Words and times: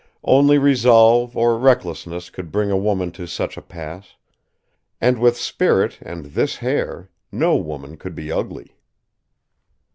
Only 0.23 0.57
resolve 0.57 1.37
or 1.37 1.59
recklessness 1.59 2.31
could 2.31 2.51
bring 2.51 2.71
a 2.71 2.75
woman 2.75 3.11
to 3.11 3.27
such 3.27 3.55
a 3.55 3.61
pass; 3.61 4.15
and 4.99 5.19
with 5.19 5.37
spirit 5.37 5.99
and 6.01 6.25
this 6.25 6.55
hair 6.55 7.11
no 7.31 7.55
woman 7.55 7.97
could 7.97 8.15
be 8.15 8.31
ugly. 8.31 8.77